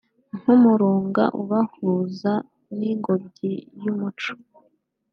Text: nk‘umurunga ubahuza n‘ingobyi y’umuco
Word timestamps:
nk‘umurunga 0.39 1.23
ubahuza 1.41 2.33
n‘ingobyi 2.77 3.53
y’umuco 3.83 4.31